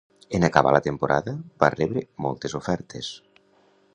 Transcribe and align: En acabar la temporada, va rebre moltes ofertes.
En 0.37 0.45
acabar 0.47 0.71
la 0.75 0.79
temporada, 0.87 1.35
va 1.65 1.69
rebre 1.75 2.05
moltes 2.27 2.57
ofertes. 2.61 3.13